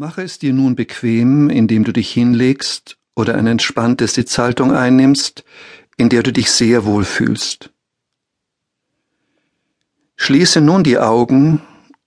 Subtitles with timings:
[0.00, 5.42] Mache es dir nun bequem, indem du dich hinlegst oder eine entspannte Sitzhaltung einnimmst,
[5.96, 7.70] in der du dich sehr wohl fühlst.
[10.14, 11.62] Schließe nun die Augen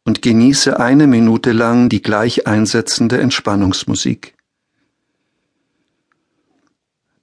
[0.06, 4.35] und genieße eine Minute lang die gleich einsetzende Entspannungsmusik.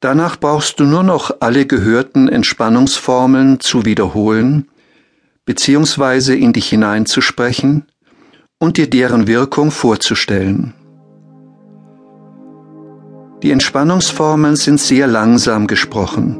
[0.00, 4.68] Danach brauchst du nur noch alle gehörten Entspannungsformeln zu wiederholen,
[5.46, 7.86] beziehungsweise in dich hineinzusprechen,
[8.58, 10.74] und dir deren Wirkung vorzustellen.
[13.42, 16.38] Die Entspannungsformeln sind sehr langsam gesprochen.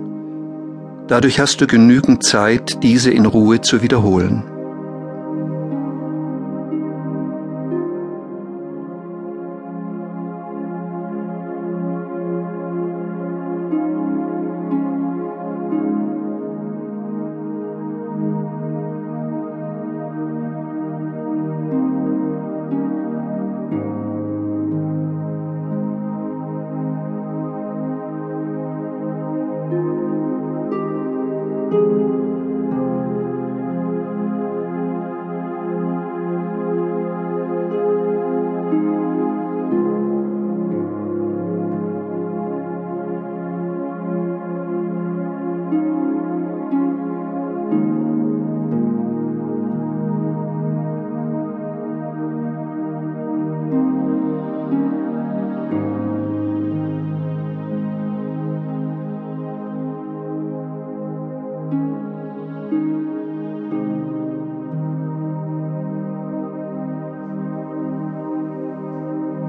[1.07, 4.43] Dadurch hast du genügend Zeit, diese in Ruhe zu wiederholen.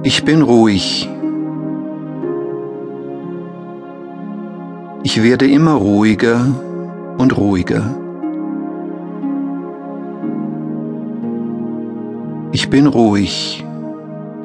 [0.02, 1.09] Ich bin ruhig.
[5.03, 6.39] Ich werde immer ruhiger
[7.17, 7.95] und ruhiger.
[12.53, 13.66] Ich bin ruhig,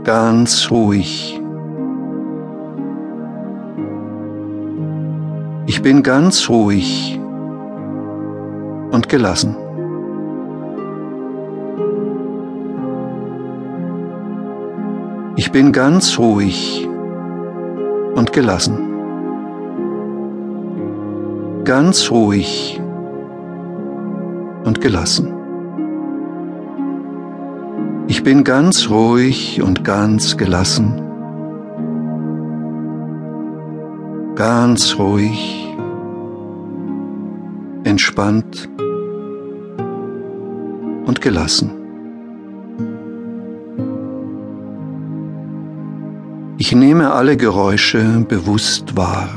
[0.03, 1.41] ganz ruhig.
[5.67, 7.21] Ich bin ganz ruhig
[8.91, 9.64] und gelassen.
[15.37, 16.89] Ich bin ganz ruhig
[18.15, 18.79] und gelassen.
[21.65, 22.81] Ganz ruhig
[24.65, 25.33] und gelassen.
[28.07, 31.01] Ich bin ganz ruhig und ganz gelassen.
[34.37, 35.75] Ganz ruhig,
[37.83, 38.69] entspannt
[41.07, 41.84] und gelassen.
[46.57, 49.29] Ich nehme alle Geräusche bewusst wahr.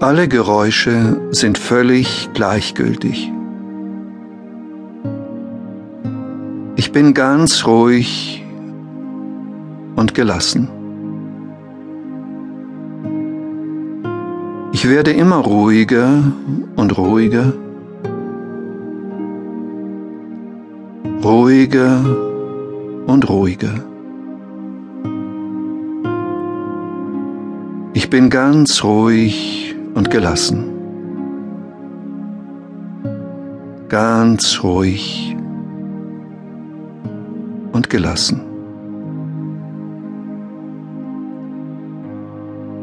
[0.00, 3.30] Alle Geräusche sind völlig gleichgültig.
[6.76, 8.42] Ich bin ganz ruhig
[9.96, 10.70] und gelassen.
[14.72, 16.32] Ich werde immer ruhiger
[16.76, 17.52] und ruhiger,
[21.22, 22.29] ruhiger
[23.06, 23.74] und ruhiger.
[27.92, 30.64] Ich bin ganz ruhig und gelassen.
[33.88, 35.36] Ganz ruhig
[37.72, 38.40] und gelassen.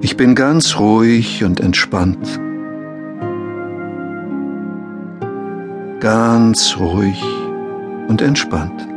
[0.02, 2.40] Ich bin ganz ruhig und entspannt.
[6.00, 7.24] Ganz ruhig
[8.08, 8.97] und entspannt.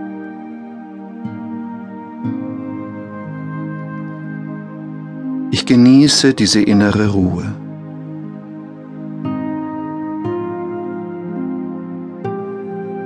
[5.52, 7.52] Ich genieße diese innere Ruhe.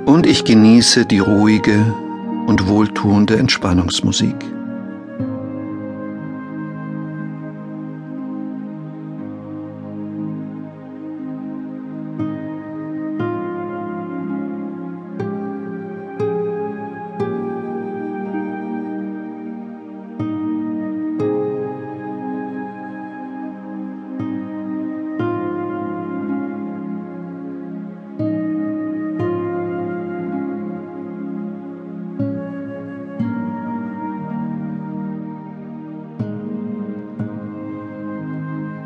[0.05, 1.93] Und ich genieße die ruhige
[2.45, 4.35] und wohltuende Entspannungsmusik.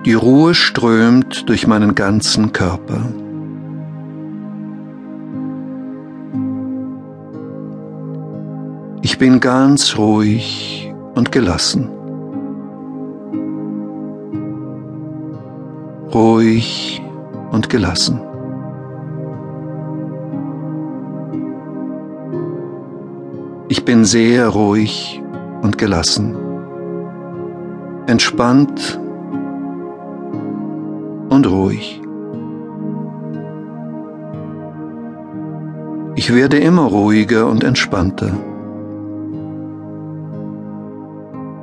[0.05, 3.01] Die Ruhe strömt durch meinen ganzen Körper.
[9.01, 11.89] Ich bin ganz ruhig und gelassen.
[16.13, 17.01] Ruhig
[17.51, 18.21] und gelassen.
[23.67, 25.21] Ich bin sehr ruhig
[25.61, 26.35] und gelassen,
[28.07, 28.99] entspannt
[31.39, 32.01] und ruhig.
[36.15, 38.33] Ich werde immer ruhiger und entspannter.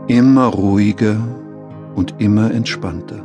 [0.07, 1.17] Immer ruhiger
[1.95, 3.23] und immer entspannter.